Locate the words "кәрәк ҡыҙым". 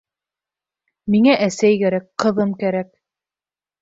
1.83-2.57